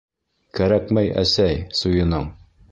[0.59, 2.29] —Кәрәкмәй, әсәй, суйының.